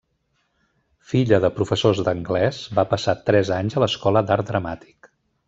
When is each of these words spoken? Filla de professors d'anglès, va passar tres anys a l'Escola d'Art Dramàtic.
Filla 1.11 1.39
de 1.43 1.51
professors 1.59 2.01
d'anglès, 2.07 2.63
va 2.79 2.87
passar 2.95 3.15
tres 3.29 3.53
anys 3.59 3.77
a 3.81 3.85
l'Escola 3.85 4.25
d'Art 4.31 4.51
Dramàtic. 4.51 5.13